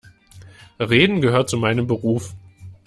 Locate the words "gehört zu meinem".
1.21-1.85